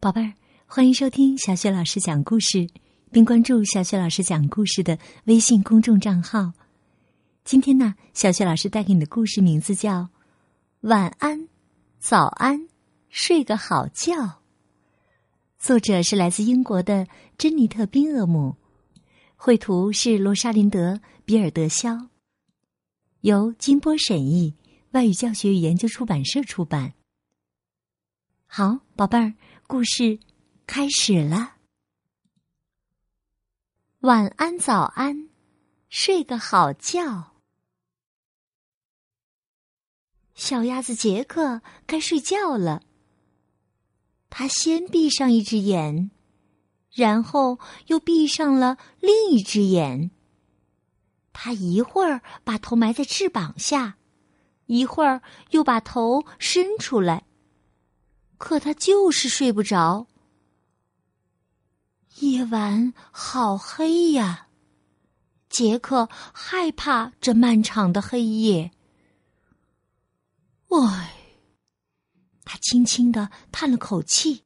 [0.00, 0.32] 宝贝儿，
[0.64, 2.70] 欢迎收听小雪老师讲故事，
[3.12, 6.54] 并关注小雪老师讲故事的微信公众账号。
[7.44, 10.00] 今天呢，小雪老师带给你的故事名字叫
[10.80, 11.48] 《晚安，
[11.98, 12.66] 早安，
[13.10, 14.14] 睡个好觉》。
[15.58, 17.06] 作者是来自英国的
[17.36, 18.56] 珍妮特·宾厄姆，
[19.36, 20.94] 绘图是罗莎琳德·
[21.26, 22.06] 比尔德肖，
[23.20, 24.54] 由金波审译，
[24.92, 26.94] 外语教学与研究出版社出版。
[28.46, 29.34] 好，宝贝儿。
[29.70, 30.18] 故事
[30.66, 31.54] 开始了。
[34.00, 35.28] 晚安，早安，
[35.88, 37.36] 睡个好觉。
[40.34, 42.82] 小鸭子杰克该睡觉了。
[44.28, 46.10] 他先闭上一只眼，
[46.90, 50.10] 然后又闭上了另一只眼。
[51.32, 53.98] 他一会儿把头埋在翅膀下，
[54.66, 57.24] 一会儿又把头伸出来。
[58.40, 60.06] 可他就是睡不着。
[62.20, 64.48] 夜晚好黑呀，
[65.50, 68.72] 杰克害怕这漫长的黑夜。
[70.70, 71.14] 唉，
[72.42, 74.42] 他轻轻的叹了口气。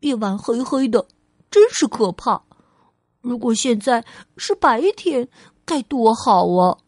[0.00, 1.08] 夜晚黑黑的，
[1.50, 2.44] 真是可怕。
[3.22, 4.04] 如果现在
[4.36, 5.30] 是白天，
[5.64, 6.78] 该多好啊！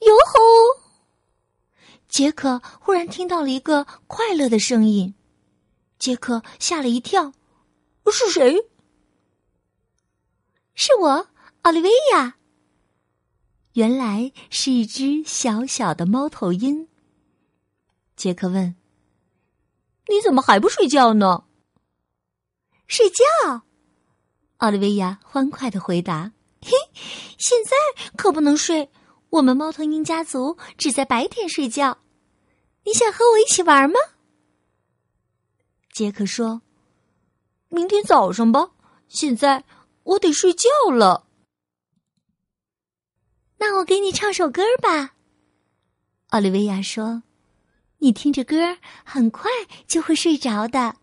[0.00, 0.83] 哟吼！
[2.14, 5.16] 杰克忽然听到了一个快乐的声音，
[5.98, 7.32] 杰克吓了一跳，
[8.12, 8.70] 是谁？
[10.76, 11.26] 是我，
[11.62, 12.36] 奥利维亚。
[13.72, 16.86] 原来是一只小小的猫头鹰。
[18.14, 18.76] 杰克问
[20.06, 21.42] ：“你怎么还不睡觉呢？”
[22.86, 23.62] 睡觉，
[24.58, 26.30] 奥利维亚欢快的回答
[26.62, 26.70] ：“嘿，
[27.38, 27.72] 现在
[28.14, 28.88] 可不能睡，
[29.30, 31.98] 我们猫头鹰家族只在白天睡觉。”
[32.84, 33.98] 你想和我一起玩吗？
[35.92, 36.62] 杰克说
[37.68, 38.72] ：“明天早上吧，
[39.08, 39.64] 现在
[40.02, 41.26] 我得睡觉了。”
[43.58, 45.14] 那我给你唱首歌吧。
[46.28, 47.22] 奥利维亚说
[47.98, 49.50] ：“你听着歌，很快
[49.86, 50.96] 就会睡着的。”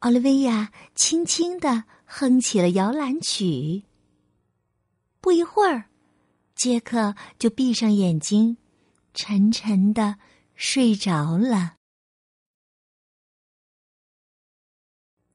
[0.00, 3.84] 奥利维亚轻轻的哼起了摇篮曲。
[5.20, 5.88] 不一会儿，
[6.54, 8.58] 杰克就闭上眼睛。
[9.14, 10.18] 沉沉的
[10.54, 11.76] 睡着了。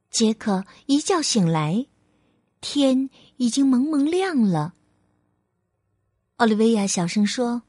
[0.09, 1.87] 杰克一觉醒来，
[2.59, 4.73] 天已经蒙蒙亮了。
[6.37, 7.63] 奥利维亚小声说：“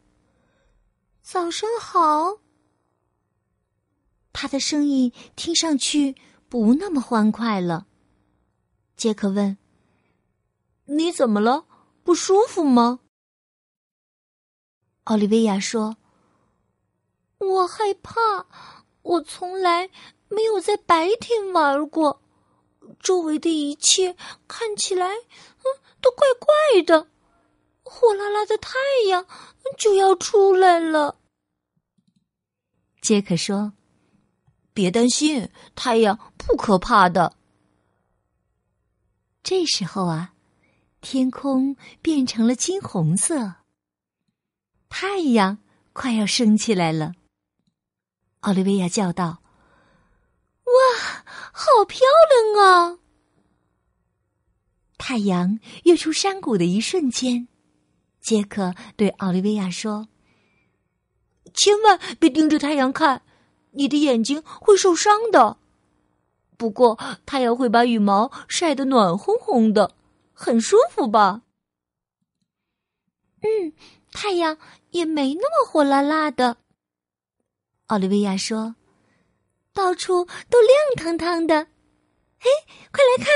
[1.22, 2.41] 早上好。”
[4.32, 6.16] 他的声音听上去
[6.49, 7.87] 不那么欢快了。
[8.97, 9.59] 杰克问
[10.87, 11.66] ：“你怎么了？
[12.03, 13.00] 不舒服吗？”
[15.05, 15.97] 奥利维亚说
[17.38, 18.47] ：“我害怕，
[19.03, 19.91] 我从来
[20.28, 22.22] 没有在白天玩过，
[23.00, 24.15] 周围的一切
[24.47, 25.65] 看起来，嗯，
[26.00, 27.09] 都怪怪的。
[27.83, 28.78] 火辣辣的太
[29.09, 29.27] 阳
[29.77, 31.17] 就要出来了。”
[33.00, 33.72] 杰克说
[34.72, 37.34] ：“别担心，太阳不可怕的。”
[39.43, 40.34] 这时候啊，
[41.00, 43.55] 天空变成了金红色。
[44.90, 45.58] 太阳
[45.94, 47.12] 快要升起来了，
[48.40, 49.40] 奥利维亚叫道
[50.66, 52.98] ：“哇，好漂亮啊！”
[54.98, 57.48] 太阳跃出山谷的一瞬间，
[58.20, 60.08] 杰克对奥利维亚说
[61.54, 63.22] ：“千万别盯着太阳看，
[63.70, 65.56] 你的眼睛会受伤的。
[66.58, 69.94] 不过太阳会把羽毛晒得暖烘烘的，
[70.34, 71.42] 很舒服吧？”
[73.42, 73.72] 嗯。
[74.12, 74.58] 太阳
[74.90, 76.56] 也没那么火辣辣的，
[77.86, 78.74] 奥利维亚说
[79.72, 81.68] ：“到处都亮堂堂的。
[82.40, 82.50] 嘿，
[82.90, 83.26] 快来看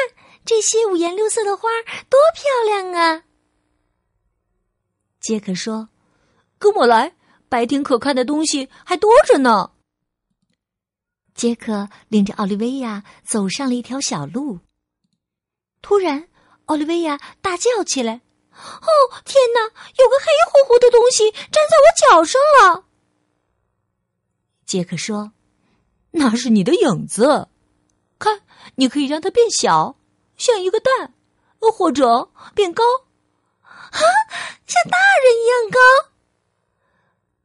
[0.45, 1.69] 这些五颜六色的花，
[2.11, 3.23] 多漂亮啊！”
[5.23, 5.91] 杰克说
[6.59, 7.15] ：“跟我来，
[7.49, 9.71] 白天可看的东西还多着呢。”
[11.37, 14.59] 杰克领着奥利维亚走上了一条小路。
[15.83, 16.29] 突然，
[16.65, 18.23] 奥利维亚大叫起来。
[18.55, 18.89] 哦，
[19.25, 19.61] 天哪！
[19.63, 22.85] 有个黑乎乎的东西粘在我脚上了。
[24.65, 25.33] 杰克说
[26.13, 27.49] ：“那是你的影子，
[28.19, 28.43] 看，
[28.77, 29.97] 你可以让它变小，
[30.37, 31.15] 像一个蛋，
[31.59, 32.83] 或者变高，
[33.63, 34.01] 啊，
[34.67, 35.79] 像大人一样高。”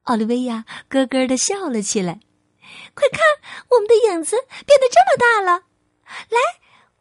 [0.03, 2.19] 奥利维亚咯咯的笑了起来。
[2.95, 3.21] 快看，
[3.69, 4.35] 我们的影子
[4.65, 5.63] 变得这么大了！
[6.29, 6.39] 来，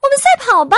[0.01, 0.77] 我们赛跑吧。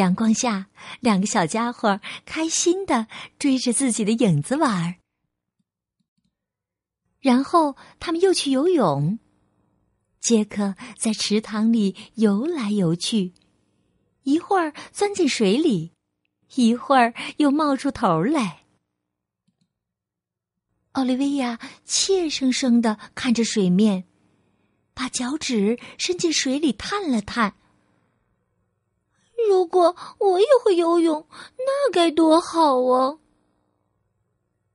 [0.00, 0.68] 阳光下，
[1.00, 3.06] 两个小家伙开心的
[3.38, 4.94] 追着自己的影子玩儿。
[7.20, 9.18] 然后他们又去游泳。
[10.20, 13.34] 杰克在池塘里游来游去，
[14.22, 15.92] 一会儿钻进水里，
[16.54, 18.64] 一会儿又冒出头来。
[20.92, 24.04] 奥利维亚怯生生的看着水面，
[24.94, 27.59] 把脚趾伸进水里探了探。
[29.48, 31.26] 如果我也会游泳，
[31.58, 33.18] 那该多好啊！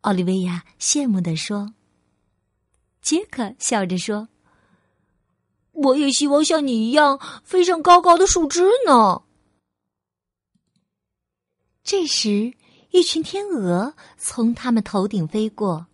[0.01, 1.73] 奥利维亚羡慕地说。
[3.01, 4.29] 杰克笑着说。
[5.71, 9.23] 我也希望像你一样飞上高高的树枝呢。
[11.83, 12.53] 这时，
[12.91, 15.87] 一群天鹅从他们头顶飞过。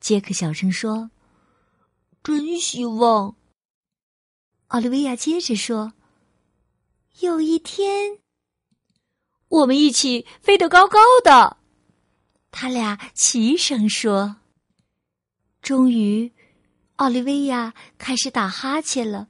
[0.00, 1.10] 杰克小声说
[2.22, 3.34] ：“真希望。”
[4.68, 5.94] 奥利维亚接着说
[7.20, 8.18] ：“有一天，
[9.48, 11.56] 我们一起飞得高高的。”
[12.50, 14.36] 他俩齐声说
[15.62, 16.32] ：“终于。”
[16.96, 19.28] 奥利维亚开始打哈欠了。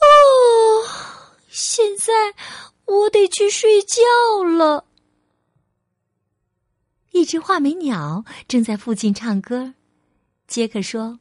[0.00, 0.84] 哦，
[1.48, 2.12] 现在
[2.84, 4.84] 我得去睡觉了。
[7.12, 9.72] 一只画眉鸟正在附近唱歌，
[10.46, 11.20] 杰克说：“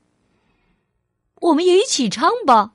[1.40, 2.74] 我们也一起唱吧。”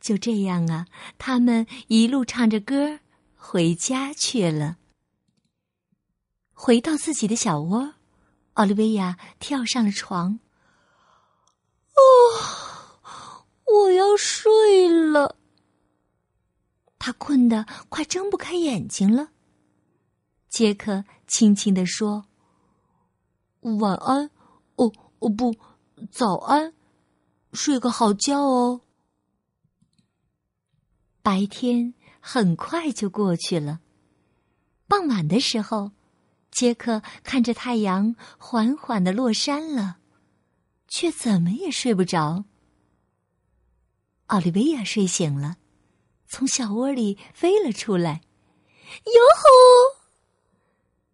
[0.00, 0.86] 就这样啊，
[1.18, 3.00] 他们一路唱着歌
[3.36, 4.76] 回家去了。
[6.52, 7.94] 回到自己的小窝。
[8.54, 10.40] 奥利维亚跳上了床。
[11.94, 15.36] 哦，我要睡了。
[16.98, 19.28] 他困得快睁不开眼睛了。
[20.48, 22.26] 杰克轻轻地说
[23.78, 24.28] ：“晚安，
[24.74, 25.54] 哦哦不，
[26.10, 26.74] 早安，
[27.52, 28.80] 睡个好觉哦。”
[31.28, 33.80] 白天很快就过去了。
[34.86, 35.92] 傍晚的时候。
[36.50, 39.98] 杰克看着太阳缓缓的落山了，
[40.88, 42.46] 却怎么也睡不着。
[44.28, 45.58] 奥利维亚睡醒了，
[46.26, 48.22] 从小窝里飞了出来，
[49.04, 50.00] 哟吼！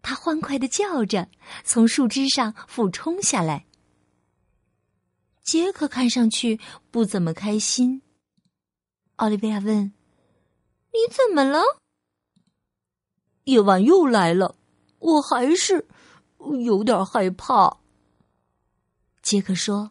[0.00, 1.28] 他欢快的叫着，
[1.64, 3.66] 从树枝上俯冲下来。
[5.42, 6.60] 杰克看上去
[6.92, 8.02] 不怎么开心。
[9.16, 9.92] 奥利维亚问
[10.94, 11.60] ：“你怎么了？”
[13.44, 14.56] 夜晚又来了。
[15.00, 15.86] 我还是
[16.64, 17.76] 有点害怕。
[19.20, 19.90] 杰克说：“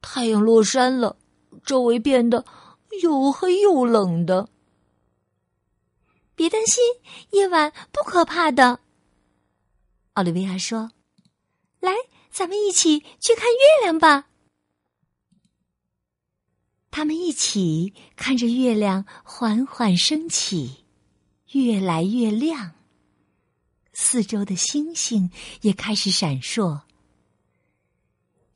[0.00, 1.16] 太阳落山了，
[1.64, 2.44] 周围变得
[3.02, 4.48] 又黑又冷的。”
[6.36, 6.84] 别担心，
[7.30, 8.78] 夜晚不可怕的。
[10.12, 10.92] 奥利维亚说
[11.80, 11.92] ：“来，
[12.30, 14.28] 咱们一起去看月亮吧。”
[16.96, 20.84] 他们一起看着月亮缓缓升起，
[21.50, 22.70] 越来越亮。
[23.92, 25.28] 四周的星星
[25.62, 26.82] 也开始闪烁，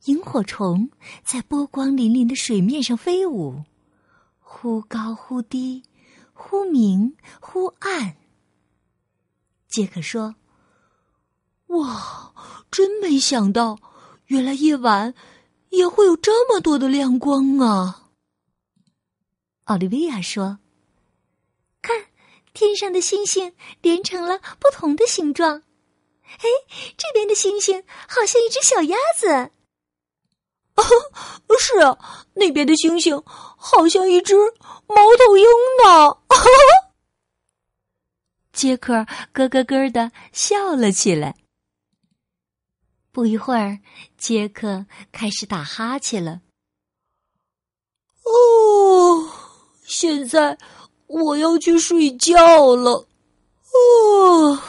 [0.05, 0.89] 萤火虫
[1.25, 3.65] 在波光粼粼的水面上飞舞，
[4.39, 5.83] 忽高忽低，
[6.33, 8.19] 忽明忽暗。
[9.67, 10.37] 杰克说
[11.75, 12.33] ：“哇，
[12.71, 13.81] 真没想到，
[14.27, 15.13] 原来夜晚
[15.71, 18.05] 也会有这么多的亮光啊！”
[19.69, 20.59] 奥利维亚说
[21.81, 22.07] ：“看。”
[22.55, 25.63] 天上的星星连成了不同的形状，
[26.25, 26.45] 哎，
[26.97, 29.53] 这边的星星好像一只小鸭子。
[30.75, 30.83] 哦，
[31.57, 34.35] 是啊，那边的星星好像一只
[34.89, 35.45] 猫头鹰
[35.85, 36.19] 呢。
[38.53, 41.37] 杰克咯咯咯的笑了起来。
[43.13, 43.79] 不一会儿，
[44.17, 46.41] 杰克开始打哈欠了。
[48.25, 49.18] 哦，
[49.99, 50.59] 现在。
[51.09, 53.09] 我要去睡觉了，
[53.73, 54.63] 哦。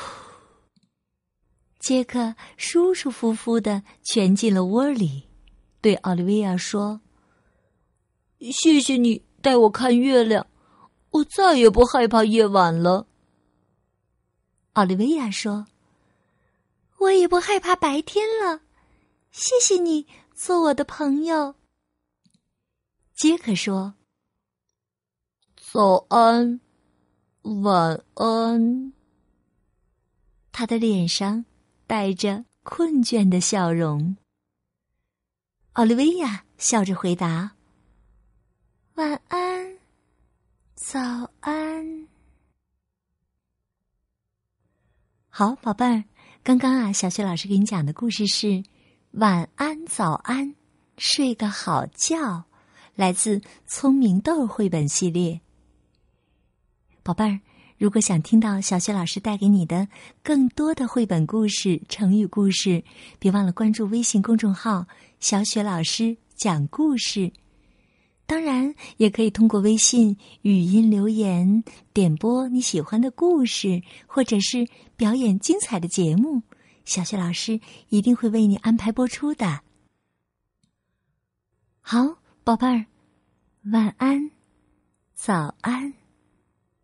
[1.78, 5.28] 杰克舒舒服服的蜷进了窝里，
[5.82, 7.02] 对奥利维亚说
[8.40, 10.48] ：“谢谢你带我看月亮，
[11.10, 13.06] 我再也不害怕夜晚了。”
[14.80, 15.66] 奥利维亚说
[17.00, 18.62] ：“我也不害怕白天了，
[19.30, 21.56] 谢谢你做我的朋友。”
[23.14, 23.99] 杰克说。
[25.72, 26.60] 早安，
[27.44, 28.92] 晚安。
[30.52, 31.46] 他的脸上
[31.86, 34.18] 带着困倦的笑容。
[35.74, 37.52] 奥利维亚笑着回答
[38.96, 39.78] ：“晚安，
[40.74, 41.00] 早
[41.42, 42.08] 安。”
[45.30, 46.04] 好，宝贝儿，
[46.44, 48.64] 刚刚啊，小雪老师给你讲的故事是
[49.14, 50.56] “晚安，早安，
[50.98, 52.46] 睡个好觉”，
[52.96, 55.40] 来自《聪明豆》绘本系列。
[57.10, 57.40] 宝贝儿，
[57.80, 59.88] 如果想听到小雪老师带给你的
[60.22, 62.84] 更多的绘本故事、成语故事，
[63.18, 64.86] 别忘了关注微信公众号
[65.20, 67.32] “小雪老师讲故事”。
[68.28, 71.64] 当然，也可以通过微信语音留言
[71.94, 76.44] 点播你喜欢的故事，或者是表演精彩的节目，
[76.86, 79.62] 小雪老师一定会为你安排播出的。
[81.82, 82.86] 好，宝贝儿，
[83.72, 84.30] 晚安，
[85.16, 85.96] 早安，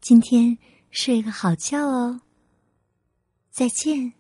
[0.08, 0.60] 今天
[0.92, 2.22] 睡个好觉哦。
[3.50, 4.14] 再见。